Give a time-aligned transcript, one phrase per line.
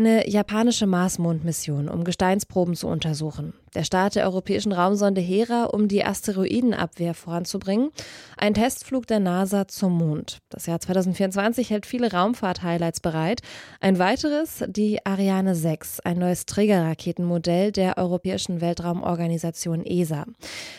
[0.00, 3.52] eine japanische Mars-Mondmission, um Gesteinsproben zu untersuchen.
[3.74, 7.90] Der Start der europäischen Raumsonde Hera, um die Asteroidenabwehr voranzubringen.
[8.36, 10.38] Ein Testflug der NASA zum Mond.
[10.48, 13.42] Das Jahr 2024 hält viele Raumfahrt-Highlights bereit.
[13.80, 20.24] Ein weiteres, die Ariane 6, ein neues Trägerraketenmodell der Europäischen Weltraumorganisation ESA.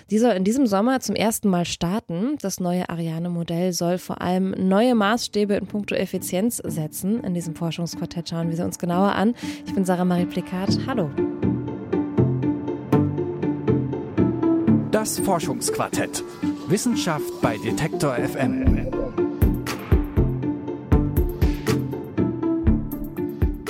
[0.09, 2.37] Die soll in diesem Sommer zum ersten Mal starten.
[2.41, 7.23] Das neue Ariane-Modell soll vor allem neue Maßstäbe in puncto Effizienz setzen.
[7.23, 9.33] In diesem Forschungsquartett schauen wir sie uns genauer an.
[9.65, 10.77] Ich bin Sarah Marie Plikat.
[10.87, 11.09] Hallo.
[15.01, 16.23] Das Forschungsquartett.
[16.67, 18.85] Wissenschaft bei Detektor FM.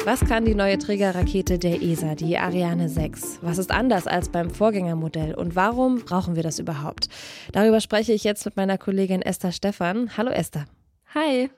[0.04, 3.40] Was kann die neue Trägerrakete der ESA, die Ariane 6?
[3.44, 7.08] Was ist anders als beim Vorgängermodell und warum brauchen wir das überhaupt?
[7.54, 10.18] Darüber spreche ich jetzt mit meiner Kollegin Esther Stephan.
[10.18, 10.66] Hallo Esther.
[11.16, 11.50] Hi.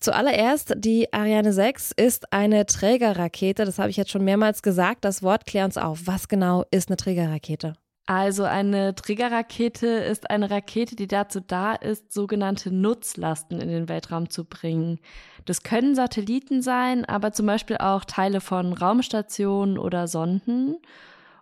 [0.00, 3.64] Zuallererst, die Ariane 6 ist eine Trägerrakete.
[3.64, 5.04] Das habe ich jetzt schon mehrmals gesagt.
[5.04, 6.00] Das Wort klär uns auf.
[6.06, 7.74] Was genau ist eine Trägerrakete?
[8.10, 14.30] Also eine Trägerrakete ist eine Rakete, die dazu da ist, sogenannte Nutzlasten in den Weltraum
[14.30, 14.98] zu bringen.
[15.44, 20.78] Das können Satelliten sein, aber zum Beispiel auch Teile von Raumstationen oder Sonden.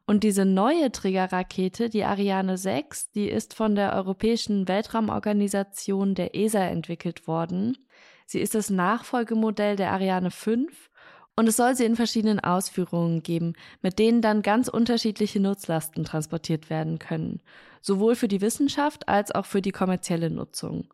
[0.06, 6.64] Und diese neue Trägerrakete, die Ariane 6, die ist von der Europäischen Weltraumorganisation der ESA
[6.64, 7.78] entwickelt worden.
[8.26, 10.90] Sie ist das Nachfolgemodell der Ariane 5
[11.36, 16.70] und es soll sie in verschiedenen Ausführungen geben, mit denen dann ganz unterschiedliche Nutzlasten transportiert
[16.70, 17.40] werden können,
[17.82, 20.88] sowohl für die Wissenschaft als auch für die kommerzielle Nutzung.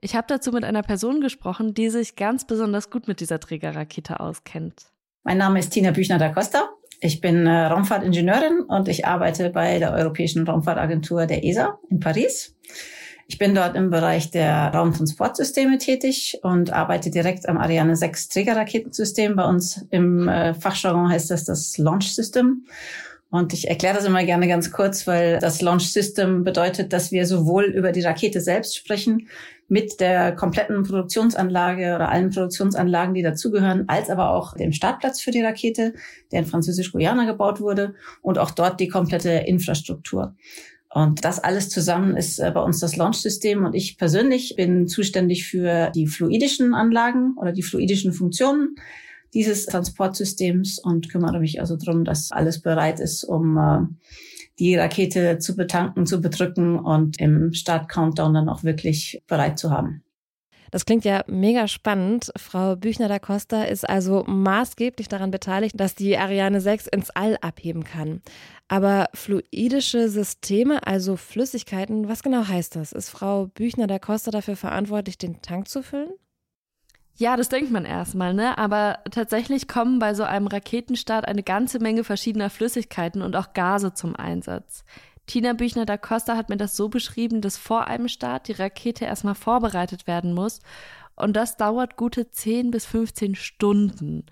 [0.00, 4.18] Ich habe dazu mit einer Person gesprochen, die sich ganz besonders gut mit dieser Trägerrakete
[4.18, 4.86] auskennt.
[5.22, 6.70] Mein Name ist Tina Büchner da Costa.
[7.00, 12.56] Ich bin äh, Raumfahrtingenieurin und ich arbeite bei der Europäischen Raumfahrtagentur der ESA in Paris.
[13.26, 19.36] Ich bin dort im Bereich der Raumtransportsysteme tätig und arbeite direkt am Ariane 6 Trägerraketensystem.
[19.36, 22.66] Bei uns im äh, Fachjargon heißt das das Launch System.
[23.30, 27.24] Und ich erkläre das immer gerne ganz kurz, weil das Launch System bedeutet, dass wir
[27.24, 29.28] sowohl über die Rakete selbst sprechen,
[29.68, 35.30] mit der kompletten Produktionsanlage oder allen Produktionsanlagen, die dazugehören, als aber auch dem Startplatz für
[35.30, 35.94] die Rakete,
[36.30, 40.34] der in Französisch-Guyana gebaut wurde und auch dort die komplette Infrastruktur.
[40.94, 43.64] Und das alles zusammen ist äh, bei uns das Launch-System.
[43.64, 48.76] Und ich persönlich bin zuständig für die fluidischen Anlagen oder die fluidischen Funktionen
[49.32, 53.86] dieses Transportsystems und kümmere mich also darum, dass alles bereit ist, um äh,
[54.58, 60.02] die Rakete zu betanken, zu bedrücken und im Start-Countdown dann auch wirklich bereit zu haben.
[60.70, 62.32] Das klingt ja mega spannend.
[62.36, 67.36] Frau Büchner da Costa ist also maßgeblich daran beteiligt, dass die Ariane 6 ins All
[67.42, 68.22] abheben kann.
[68.72, 72.92] Aber fluidische Systeme, also Flüssigkeiten, was genau heißt das?
[72.92, 76.12] Ist Frau Büchner da Costa dafür verantwortlich, den Tank zu füllen?
[77.14, 78.56] Ja, das denkt man erstmal, ne?
[78.56, 83.92] Aber tatsächlich kommen bei so einem Raketenstart eine ganze Menge verschiedener Flüssigkeiten und auch Gase
[83.92, 84.84] zum Einsatz.
[85.26, 89.04] Tina Büchner da Costa hat mir das so beschrieben, dass vor einem Start die Rakete
[89.04, 90.60] erstmal vorbereitet werden muss.
[91.14, 94.24] Und das dauert gute 10 bis 15 Stunden.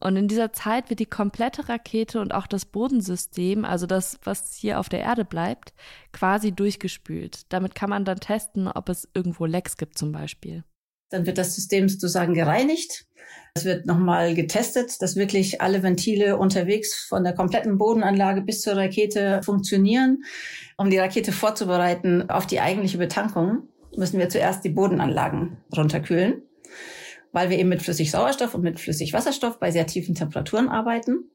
[0.00, 4.54] Und in dieser Zeit wird die komplette Rakete und auch das Bodensystem, also das, was
[4.54, 5.72] hier auf der Erde bleibt,
[6.12, 7.52] quasi durchgespült.
[7.52, 10.64] Damit kann man dann testen, ob es irgendwo Lecks gibt zum Beispiel.
[11.10, 13.06] Dann wird das System sozusagen gereinigt.
[13.54, 18.76] Es wird nochmal getestet, dass wirklich alle Ventile unterwegs von der kompletten Bodenanlage bis zur
[18.76, 20.22] Rakete funktionieren.
[20.76, 26.42] Um die Rakete vorzubereiten auf die eigentliche Betankung, müssen wir zuerst die Bodenanlagen runterkühlen,
[27.32, 31.30] weil wir eben mit Flüssigsauerstoff und mit Flüssigwasserstoff bei sehr tiefen Temperaturen arbeiten.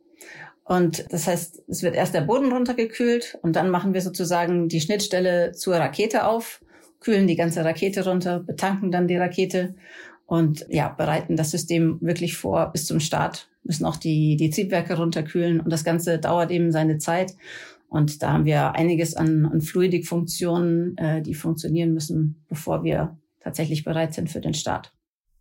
[0.66, 4.80] Und das heißt, es wird erst der Boden runtergekühlt und dann machen wir sozusagen die
[4.82, 6.62] Schnittstelle zur Rakete auf
[7.04, 9.76] kühlen die ganze Rakete runter, betanken dann die Rakete
[10.26, 14.98] und ja, bereiten das System wirklich vor bis zum Start, müssen auch die, die Triebwerke
[14.98, 17.36] runterkühlen und das Ganze dauert eben seine Zeit.
[17.90, 23.84] Und da haben wir einiges an, an Fluidikfunktionen, äh, die funktionieren müssen, bevor wir tatsächlich
[23.84, 24.92] bereit sind für den Start.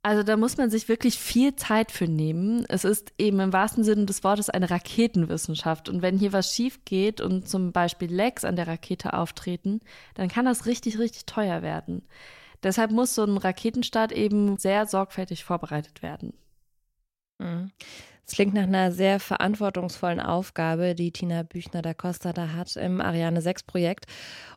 [0.05, 2.65] Also da muss man sich wirklich viel Zeit für nehmen.
[2.69, 5.89] Es ist eben im wahrsten Sinne des Wortes eine Raketenwissenschaft.
[5.89, 9.81] Und wenn hier was schief geht und zum Beispiel Lecks an der Rakete auftreten,
[10.15, 12.03] dann kann das richtig, richtig teuer werden.
[12.65, 16.35] Deshalb muss so ein Raketenstart eben sehr sorgfältig vorbereitet werden.
[18.27, 23.01] Es klingt nach einer sehr verantwortungsvollen Aufgabe, die Tina Büchner da Costa da hat im
[23.01, 24.07] Ariane 6 Projekt.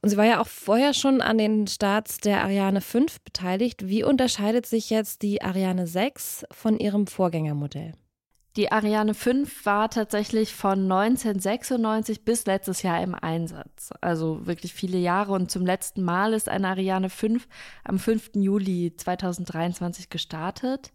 [0.01, 3.87] Und sie war ja auch vorher schon an den Starts der Ariane 5 beteiligt.
[3.87, 7.93] Wie unterscheidet sich jetzt die Ariane 6 von ihrem Vorgängermodell?
[8.55, 13.89] Die Ariane 5 war tatsächlich von 1996 bis letztes Jahr im Einsatz.
[13.99, 17.47] Also wirklich viele Jahre und zum letzten Mal ist eine Ariane 5
[17.83, 18.31] am 5.
[18.35, 20.93] Juli 2023 gestartet.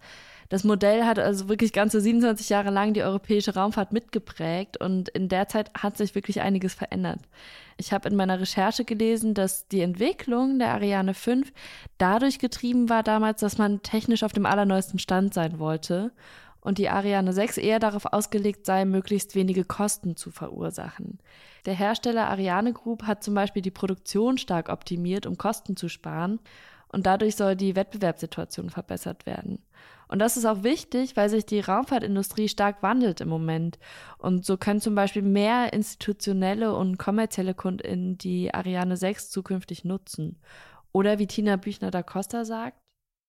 [0.51, 5.29] Das Modell hat also wirklich ganze 27 Jahre lang die europäische Raumfahrt mitgeprägt und in
[5.29, 7.21] der Zeit hat sich wirklich einiges verändert.
[7.77, 11.53] Ich habe in meiner Recherche gelesen, dass die Entwicklung der Ariane 5
[11.99, 16.11] dadurch getrieben war damals, dass man technisch auf dem allerneuesten Stand sein wollte
[16.61, 21.21] und die Ariane 6 eher darauf ausgelegt sei, möglichst wenige Kosten zu verursachen.
[21.65, 26.41] Der Hersteller Ariane Group hat zum Beispiel die Produktion stark optimiert, um Kosten zu sparen
[26.89, 29.63] und dadurch soll die Wettbewerbssituation verbessert werden.
[30.11, 33.79] Und das ist auch wichtig, weil sich die Raumfahrtindustrie stark wandelt im Moment.
[34.19, 40.41] Und so können zum Beispiel mehr institutionelle und kommerzielle KundInnen die Ariane 6 zukünftig nutzen.
[40.91, 42.81] Oder wie Tina Büchner da Costa sagt,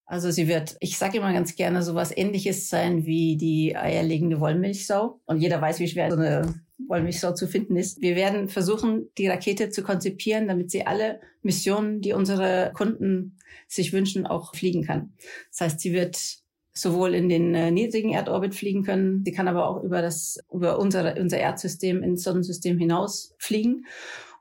[0.08, 5.22] also sie wird, ich sage immer ganz gerne, sowas ähnliches sein wie die eierlegende Wollmilchsau.
[5.26, 8.02] Und jeder weiß, wie schwer so eine Wollmilchsau zu finden ist.
[8.02, 13.38] Wir werden versuchen, die Rakete zu konzipieren, damit sie alle Missionen, die unsere Kunden
[13.68, 15.14] sich wünschen, auch fliegen kann.
[15.52, 16.41] Das heißt, sie wird
[16.74, 20.80] sowohl in den äh, niedrigen Erdorbit fliegen können, sie kann aber auch über das, über
[20.80, 23.86] unser, unser Erdsystem ins Sonnensystem hinaus fliegen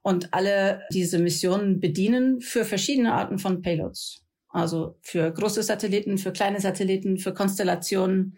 [0.03, 4.25] und alle diese Missionen bedienen für verschiedene Arten von Payloads.
[4.49, 8.37] Also für große Satelliten, für kleine Satelliten, für Konstellationen.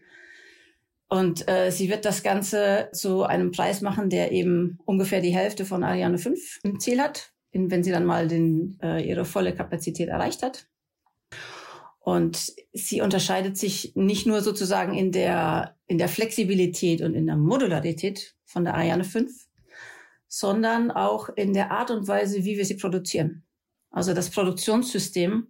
[1.08, 5.64] Und äh, sie wird das Ganze zu einem Preis machen, der eben ungefähr die Hälfte
[5.64, 10.08] von Ariane 5 im Ziel hat, wenn sie dann mal den, äh, ihre volle Kapazität
[10.08, 10.66] erreicht hat.
[12.02, 17.37] Und sie unterscheidet sich nicht nur sozusagen in der, in der Flexibilität und in der
[17.37, 19.46] Modularität von der Ariane 5,
[20.26, 23.44] sondern auch in der Art und Weise, wie wir sie produzieren.
[23.90, 25.46] Also das Produktionssystem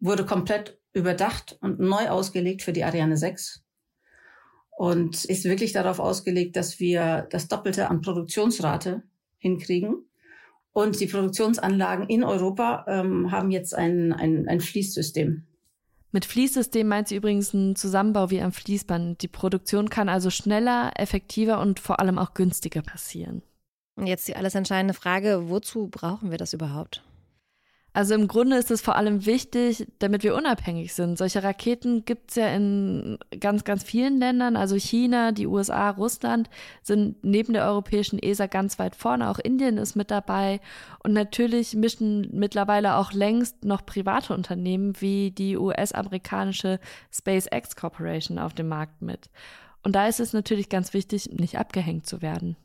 [0.00, 3.62] wurde komplett überdacht und neu ausgelegt für die Ariane 6
[4.76, 9.02] und ist wirklich darauf ausgelegt, dass wir das Doppelte an Produktionsrate
[9.38, 10.06] hinkriegen.
[10.72, 15.46] Und die Produktionsanlagen in Europa ähm, haben jetzt ein, ein, ein Fließsystem.
[16.12, 19.22] Mit Fließsystem meint sie übrigens einen Zusammenbau wie am Fließband.
[19.22, 23.42] Die Produktion kann also schneller, effektiver und vor allem auch günstiger passieren.
[23.96, 27.02] Und jetzt die alles entscheidende Frage, wozu brauchen wir das überhaupt?
[27.96, 31.16] Also im Grunde ist es vor allem wichtig, damit wir unabhängig sind.
[31.16, 34.54] Solche Raketen gibt es ja in ganz, ganz vielen Ländern.
[34.54, 36.50] Also China, die USA, Russland
[36.82, 39.30] sind neben der europäischen ESA ganz weit vorne.
[39.30, 40.60] Auch Indien ist mit dabei.
[41.04, 48.52] Und natürlich mischen mittlerweile auch längst noch private Unternehmen wie die US-amerikanische SpaceX Corporation auf
[48.52, 49.30] dem Markt mit.
[49.82, 52.56] Und da ist es natürlich ganz wichtig, nicht abgehängt zu werden.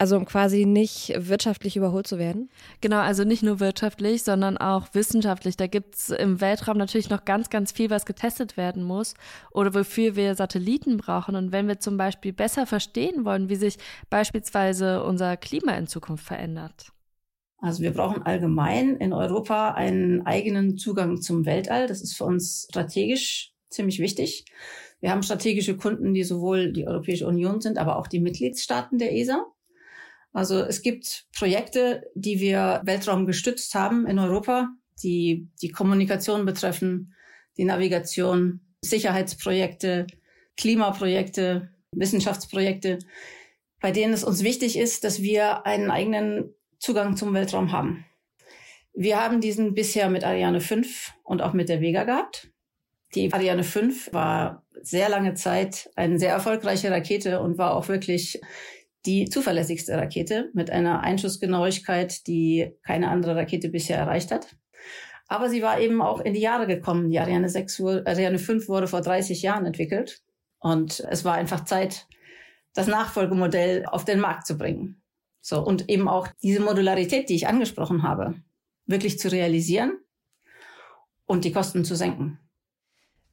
[0.00, 2.48] Also um quasi nicht wirtschaftlich überholt zu werden?
[2.80, 5.58] Genau, also nicht nur wirtschaftlich, sondern auch wissenschaftlich.
[5.58, 9.12] Da gibt's im Weltraum natürlich noch ganz, ganz viel, was getestet werden muss
[9.52, 11.36] oder wofür wir Satelliten brauchen.
[11.36, 13.76] Und wenn wir zum Beispiel besser verstehen wollen, wie sich
[14.08, 16.92] beispielsweise unser Klima in Zukunft verändert.
[17.58, 21.88] Also wir brauchen allgemein in Europa einen eigenen Zugang zum Weltall.
[21.88, 24.46] Das ist für uns strategisch ziemlich wichtig.
[25.00, 29.14] Wir haben strategische Kunden, die sowohl die Europäische Union sind, aber auch die Mitgliedstaaten der
[29.14, 29.44] ESA.
[30.32, 34.68] Also es gibt Projekte, die wir Weltraum gestützt haben in Europa,
[35.02, 37.14] die die Kommunikation betreffen,
[37.56, 40.06] die Navigation, Sicherheitsprojekte,
[40.56, 42.98] Klimaprojekte, Wissenschaftsprojekte,
[43.80, 48.04] bei denen es uns wichtig ist, dass wir einen eigenen Zugang zum Weltraum haben.
[48.92, 52.50] Wir haben diesen bisher mit Ariane 5 und auch mit der Vega gehabt.
[53.14, 58.40] Die Ariane 5 war sehr lange Zeit eine sehr erfolgreiche Rakete und war auch wirklich
[59.06, 64.56] die zuverlässigste Rakete mit einer Einschussgenauigkeit, die keine andere Rakete bisher erreicht hat.
[65.28, 67.08] Aber sie war eben auch in die Jahre gekommen.
[67.08, 70.22] Die Ariane 6, Ariane 5 wurde vor 30 Jahren entwickelt.
[70.58, 72.08] Und es war einfach Zeit,
[72.74, 75.02] das Nachfolgemodell auf den Markt zu bringen.
[75.40, 75.64] So.
[75.64, 78.34] Und eben auch diese Modularität, die ich angesprochen habe,
[78.86, 79.98] wirklich zu realisieren
[81.26, 82.38] und die Kosten zu senken.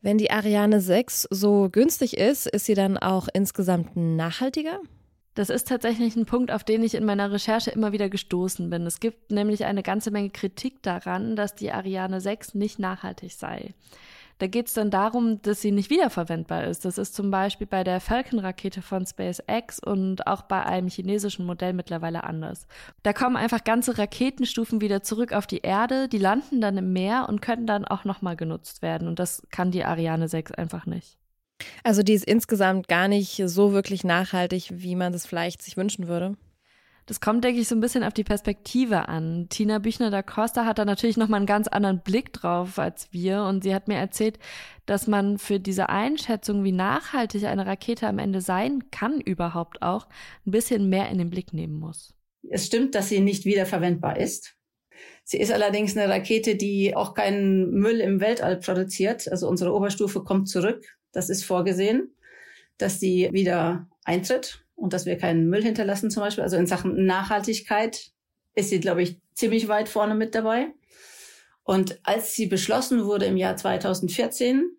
[0.02, 4.80] Wenn die Ariane 6 so günstig ist, ist sie dann auch insgesamt nachhaltiger?
[5.38, 8.88] Das ist tatsächlich ein Punkt, auf den ich in meiner Recherche immer wieder gestoßen bin.
[8.88, 13.76] Es gibt nämlich eine ganze Menge Kritik daran, dass die Ariane 6 nicht nachhaltig sei.
[14.40, 16.86] Da geht es dann darum, dass sie nicht wiederverwendbar ist.
[16.86, 21.74] Das ist zum Beispiel bei der Falcon-Rakete von SpaceX und auch bei einem chinesischen Modell
[21.74, 22.66] mittlerweile anders.
[23.04, 27.28] Da kommen einfach ganze Raketenstufen wieder zurück auf die Erde, die landen dann im Meer
[27.30, 29.08] und können dann auch nochmal genutzt werden.
[29.08, 31.20] Und das kann die Ariane 6 einfach nicht.
[31.84, 36.08] Also die ist insgesamt gar nicht so wirklich nachhaltig, wie man es vielleicht sich wünschen
[36.08, 36.36] würde.
[37.08, 39.48] Das kommt, denke ich, so ein bisschen auf die Perspektive an.
[39.50, 43.44] Tina Büchner da Costa hat da natürlich nochmal einen ganz anderen Blick drauf als wir
[43.44, 44.40] und sie hat mir erzählt,
[44.86, 50.08] dass man für diese Einschätzung, wie nachhaltig eine Rakete am Ende sein kann, überhaupt auch
[50.46, 52.14] ein bisschen mehr in den Blick nehmen muss.
[52.50, 54.56] Es stimmt, dass sie nicht wiederverwendbar ist.
[55.24, 59.32] Sie ist allerdings eine Rakete, die auch keinen Müll im Weltall produziert.
[59.32, 62.16] Also unsere Oberstufe kommt zurück Das ist vorgesehen,
[62.78, 66.44] dass die wieder eintritt und dass wir keinen Müll hinterlassen zum Beispiel.
[66.44, 68.12] Also in Sachen Nachhaltigkeit
[68.56, 70.68] ist sie, glaube ich, ziemlich weit vorne mit dabei.
[71.64, 74.78] Und als sie beschlossen wurde im Jahr 2014,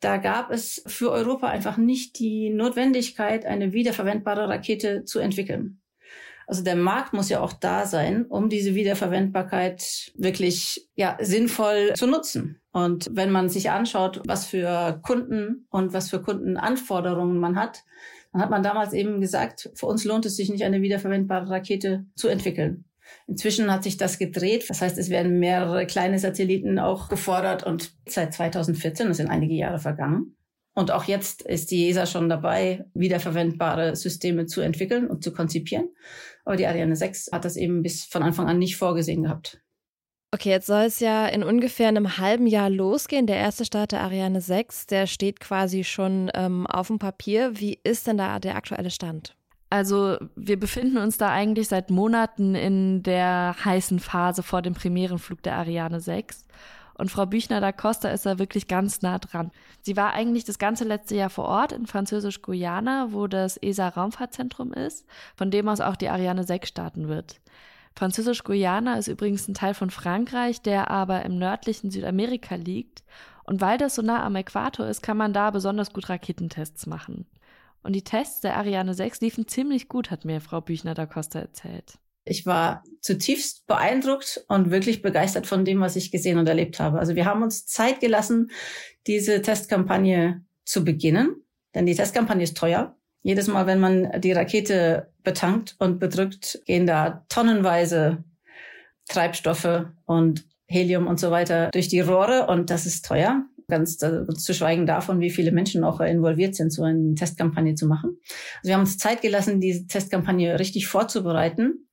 [0.00, 5.80] da gab es für Europa einfach nicht die Notwendigkeit, eine wiederverwendbare Rakete zu entwickeln.
[6.48, 12.06] Also der Markt muss ja auch da sein, um diese Wiederverwendbarkeit wirklich ja sinnvoll zu
[12.06, 12.58] nutzen.
[12.72, 17.84] Und wenn man sich anschaut, was für Kunden und was für Kundenanforderungen man hat,
[18.32, 22.06] dann hat man damals eben gesagt, für uns lohnt es sich nicht, eine wiederverwendbare Rakete
[22.14, 22.86] zu entwickeln.
[23.26, 24.70] Inzwischen hat sich das gedreht.
[24.70, 29.54] Das heißt, es werden mehrere kleine Satelliten auch gefordert und seit 2014, das sind einige
[29.54, 30.34] Jahre vergangen.
[30.78, 35.88] Und auch jetzt ist die ESA schon dabei, wiederverwendbare Systeme zu entwickeln und zu konzipieren.
[36.44, 39.60] Aber die Ariane 6 hat das eben bis von Anfang an nicht vorgesehen gehabt.
[40.32, 43.26] Okay, jetzt soll es ja in ungefähr einem halben Jahr losgehen.
[43.26, 47.58] Der erste Start der Ariane 6, der steht quasi schon ähm, auf dem Papier.
[47.58, 49.34] Wie ist denn da der aktuelle Stand?
[49.70, 55.42] Also wir befinden uns da eigentlich seit Monaten in der heißen Phase vor dem Premierenflug
[55.42, 56.46] der Ariane 6.
[56.98, 59.52] Und Frau Büchner da Costa ist da wirklich ganz nah dran.
[59.80, 65.06] Sie war eigentlich das ganze letzte Jahr vor Ort in Französisch-Guyana, wo das ESA-Raumfahrtzentrum ist,
[65.36, 67.40] von dem aus auch die Ariane 6 starten wird.
[67.94, 73.04] Französisch-Guyana ist übrigens ein Teil von Frankreich, der aber im nördlichen Südamerika liegt.
[73.44, 77.26] Und weil das so nah am Äquator ist, kann man da besonders gut Raketentests machen.
[77.82, 81.38] Und die Tests der Ariane 6 liefen ziemlich gut, hat mir Frau Büchner da Costa
[81.38, 81.98] erzählt.
[82.28, 86.98] Ich war zutiefst beeindruckt und wirklich begeistert von dem, was ich gesehen und erlebt habe.
[86.98, 88.50] Also wir haben uns Zeit gelassen,
[89.06, 91.36] diese Testkampagne zu beginnen,
[91.74, 92.96] denn die Testkampagne ist teuer.
[93.22, 98.24] Jedes Mal, wenn man die Rakete betankt und bedrückt, gehen da tonnenweise
[99.08, 103.44] Treibstoffe und Helium und so weiter durch die Rohre und das ist teuer.
[103.70, 108.18] Ganz zu schweigen davon, wie viele Menschen auch involviert sind, so eine Testkampagne zu machen.
[108.56, 111.87] Also wir haben uns Zeit gelassen, diese Testkampagne richtig vorzubereiten,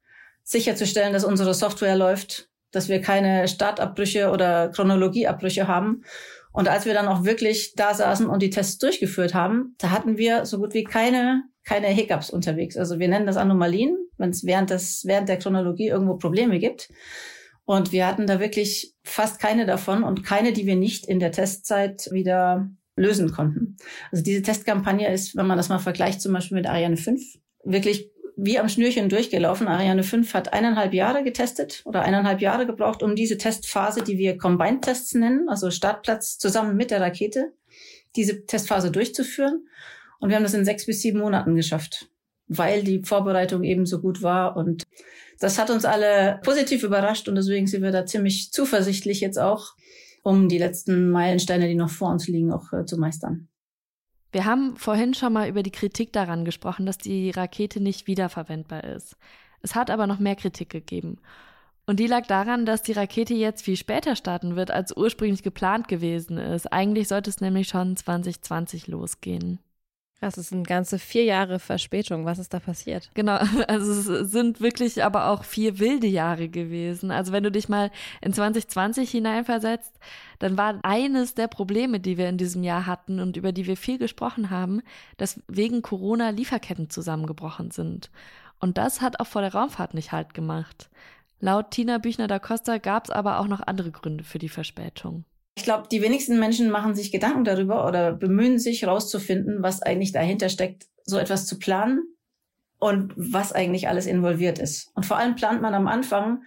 [0.46, 6.04] sicherzustellen, dass unsere Software läuft, dass wir keine Startabbrüche oder Chronologieabbrüche haben
[6.56, 10.18] und als wir dann auch wirklich da saßen und die Tests durchgeführt haben, da hatten
[10.18, 12.78] wir so gut wie keine, keine Hiccups unterwegs.
[12.78, 16.90] Also wir nennen das Anomalien, wenn es während des, während der Chronologie irgendwo Probleme gibt.
[17.66, 21.34] Und wir hatten da wirklich fast keine davon und keine, die wir nicht in der
[21.34, 23.76] Testzeit wieder lösen konnten.
[24.14, 27.22] Also diese Testkampagne ist, wenn man das mal vergleicht, zum Beispiel mit Ariane 5,
[27.66, 29.68] wirklich wie am Schnürchen durchgelaufen.
[29.68, 34.38] Ariane 5 hat eineinhalb Jahre getestet oder eineinhalb Jahre gebraucht, um diese Testphase, die wir
[34.38, 37.54] Combined-Tests nennen, also Startplatz zusammen mit der Rakete,
[38.16, 39.68] diese Testphase durchzuführen.
[40.20, 42.10] Und wir haben das in sechs bis sieben Monaten geschafft,
[42.48, 44.58] weil die Vorbereitung eben so gut war.
[44.58, 44.84] Und
[45.40, 49.76] das hat uns alle positiv überrascht und deswegen sind wir da ziemlich zuversichtlich jetzt auch,
[50.24, 53.48] um die letzten Meilensteine, die noch vor uns liegen, auch äh, zu meistern.
[54.36, 58.84] Wir haben vorhin schon mal über die Kritik daran gesprochen, dass die Rakete nicht wiederverwendbar
[58.84, 59.16] ist.
[59.62, 61.20] Es hat aber noch mehr Kritik gegeben.
[61.86, 65.88] Und die lag daran, dass die Rakete jetzt viel später starten wird, als ursprünglich geplant
[65.88, 66.74] gewesen ist.
[66.74, 69.60] Eigentlich sollte es nämlich schon 2020 losgehen.
[70.22, 72.26] Das ist eine ganze vier Jahre Verspätung.
[72.26, 73.12] Was ist da passiert?
[73.14, 77.12] Genau, also es sind wirklich aber auch vier wilde Jahre gewesen.
[77.12, 77.92] Also wenn du dich mal
[78.22, 79.94] in 2020 hineinversetzt,
[80.40, 83.78] dann war eines der Probleme, die wir in diesem Jahr hatten und über die wir
[83.78, 84.82] viel gesprochen haben,
[85.18, 88.10] dass wegen Corona Lieferketten zusammengebrochen sind.
[88.60, 90.90] Und das hat auch vor der Raumfahrt nicht halt gemacht.
[91.42, 95.26] Laut Tina Büchner da Costa gab es aber auch noch andere Gründe für die Verspätung.
[95.56, 100.12] Ich glaube, die wenigsten Menschen machen sich Gedanken darüber oder bemühen sich herauszufinden, was eigentlich
[100.12, 102.04] dahinter steckt, so etwas zu planen
[102.78, 104.92] und was eigentlich alles involviert ist.
[104.96, 106.44] Und vor allem plant man am Anfang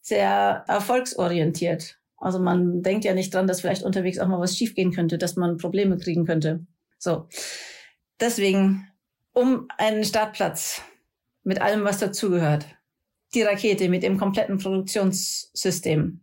[0.00, 1.98] sehr erfolgsorientiert.
[2.16, 5.36] Also man denkt ja nicht dran, dass vielleicht unterwegs auch mal was schiefgehen könnte, dass
[5.36, 6.64] man Probleme kriegen könnte.
[6.98, 7.28] So.
[8.20, 8.88] Deswegen,
[9.32, 10.82] um einen Startplatz
[11.42, 12.66] mit allem, was dazugehört,
[13.34, 16.20] die Rakete mit dem kompletten Produktionssystem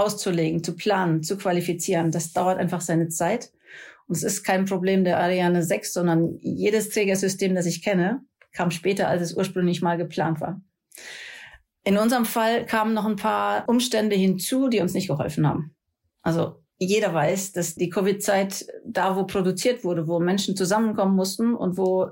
[0.00, 2.10] auszulegen, zu planen, zu qualifizieren.
[2.10, 3.52] Das dauert einfach seine Zeit.
[4.06, 8.70] Und es ist kein Problem der Ariane 6, sondern jedes Trägersystem, das ich kenne, kam
[8.70, 10.60] später, als es ursprünglich mal geplant war.
[11.84, 15.74] In unserem Fall kamen noch ein paar Umstände hinzu, die uns nicht geholfen haben.
[16.22, 21.76] Also jeder weiß, dass die Covid-Zeit da, wo produziert wurde, wo Menschen zusammenkommen mussten und
[21.76, 22.10] wo,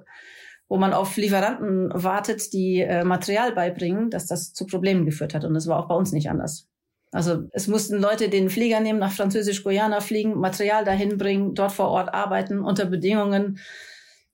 [0.69, 5.45] wo man auf Lieferanten wartet, die äh, Material beibringen, dass das zu Problemen geführt hat.
[5.45, 6.68] Und das war auch bei uns nicht anders.
[7.11, 11.89] Also es mussten Leute den Flieger nehmen, nach Französisch-Guyana fliegen, Material dahin bringen, dort vor
[11.89, 13.59] Ort arbeiten, unter Bedingungen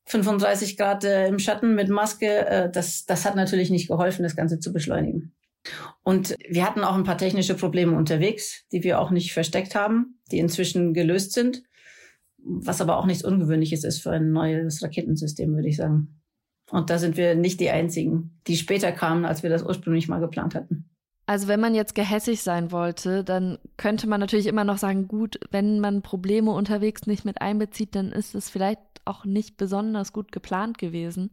[0.07, 2.47] 35 Grad äh, im Schatten mit Maske.
[2.47, 5.33] Äh, das, das hat natürlich nicht geholfen, das Ganze zu beschleunigen.
[6.03, 10.21] Und wir hatten auch ein paar technische Probleme unterwegs, die wir auch nicht versteckt haben,
[10.31, 11.63] die inzwischen gelöst sind.
[12.47, 16.21] was aber auch nichts Ungewöhnliches ist für ein neues Raketensystem, würde ich sagen.
[16.71, 20.21] Und da sind wir nicht die Einzigen, die später kamen, als wir das ursprünglich mal
[20.21, 20.91] geplant hatten.
[21.27, 25.41] Also wenn man jetzt gehässig sein wollte, dann könnte man natürlich immer noch sagen, gut,
[25.51, 30.33] wenn man Probleme unterwegs nicht mit einbezieht, dann ist es vielleicht auch nicht besonders gut
[30.33, 31.31] geplant gewesen.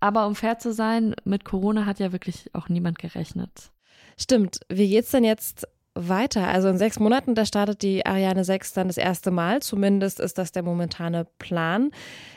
[0.00, 3.70] Aber um fair zu sein, mit Corona hat ja wirklich auch niemand gerechnet.
[4.16, 4.60] Stimmt.
[4.68, 6.48] Wie geht's denn jetzt weiter?
[6.48, 9.62] Also in sechs Monaten, da startet die Ariane 6 dann das erste Mal.
[9.62, 11.90] Zumindest ist das der momentane Plan.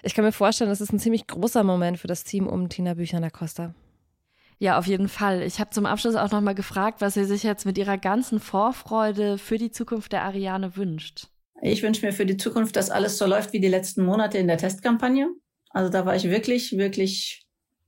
[0.03, 2.95] Ich kann mir vorstellen, das ist ein ziemlich großer Moment für das Team um Tina
[2.95, 3.73] Büchner-da Costa.
[4.61, 5.41] Ja, auf jeden Fall.
[5.41, 9.39] Ich habe zum Abschluss auch nochmal gefragt, was sie sich jetzt mit ihrer ganzen Vorfreude
[9.39, 11.29] für die Zukunft der Ariane wünscht.
[11.63, 14.45] Ich wünsche mir für die Zukunft, dass alles so läuft wie die letzten Monate in
[14.45, 15.29] der Testkampagne.
[15.71, 17.47] Also da war ich wirklich, wirklich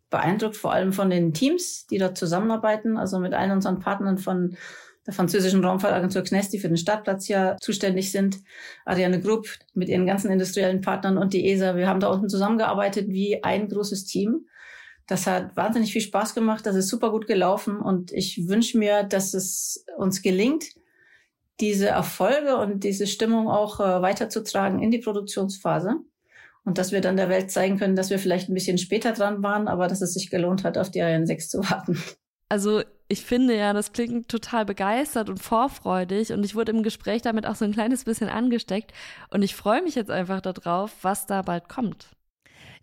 [0.09, 4.57] beeindruckt, vor allem von den Teams, die dort zusammenarbeiten, also mit allen unseren Partnern von
[5.05, 8.39] der französischen Raumfahrtagentur CNES, die für den Startplatz ja zuständig sind,
[8.85, 11.75] Ariane Group mit ihren ganzen industriellen Partnern und die ESA.
[11.75, 14.47] Wir haben da unten zusammengearbeitet wie ein großes Team.
[15.07, 19.03] Das hat wahnsinnig viel Spaß gemacht, das ist super gut gelaufen und ich wünsche mir,
[19.03, 20.65] dass es uns gelingt,
[21.59, 25.95] diese Erfolge und diese Stimmung auch äh, weiterzutragen in die Produktionsphase
[26.65, 29.43] und dass wir dann der Welt zeigen können, dass wir vielleicht ein bisschen später dran
[29.43, 32.01] waren, aber dass es sich gelohnt hat, auf die Ariane 6 zu warten.
[32.49, 37.21] Also ich finde ja, das klingt total begeistert und vorfreudig und ich wurde im Gespräch
[37.21, 38.93] damit auch so ein kleines bisschen angesteckt
[39.29, 42.09] und ich freue mich jetzt einfach darauf, was da bald kommt.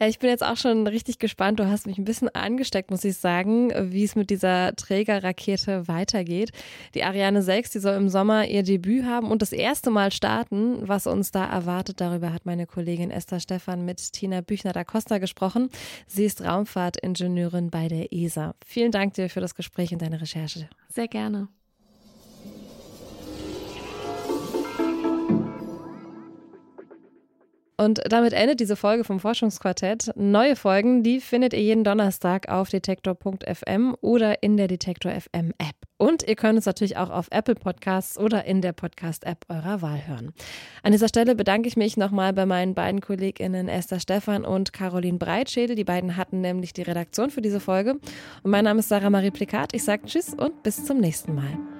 [0.01, 1.61] Ja, ich bin jetzt auch schon richtig gespannt.
[1.61, 6.53] Du hast mich ein bisschen angesteckt, muss ich sagen, wie es mit dieser Trägerrakete weitergeht.
[6.95, 10.89] Die Ariane 6, die soll im Sommer ihr Debüt haben und das erste Mal starten.
[10.89, 15.19] Was uns da erwartet, darüber hat meine Kollegin Esther Stephan mit Tina Büchner da Costa
[15.19, 15.69] gesprochen.
[16.07, 18.55] Sie ist Raumfahrtingenieurin bei der ESA.
[18.65, 20.71] Vielen Dank dir für das Gespräch und deine Recherche.
[20.89, 21.49] Sehr gerne.
[27.81, 30.11] Und damit endet diese Folge vom Forschungsquartett.
[30.15, 35.77] Neue Folgen, die findet ihr jeden Donnerstag auf detektor.fm oder in der Detektor FM App.
[35.97, 40.07] Und ihr könnt uns natürlich auch auf Apple Podcasts oder in der Podcast-App eurer Wahl
[40.07, 40.35] hören.
[40.83, 45.17] An dieser Stelle bedanke ich mich nochmal bei meinen beiden KollegInnen Esther Stephan und Caroline
[45.17, 45.75] Breitschädel.
[45.75, 47.93] Die beiden hatten nämlich die Redaktion für diese Folge.
[48.43, 49.73] Und mein Name ist Sarah Marie Plikat.
[49.73, 51.80] Ich sage Tschüss und bis zum nächsten Mal.